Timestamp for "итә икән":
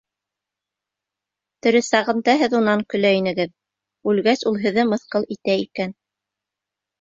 5.37-5.95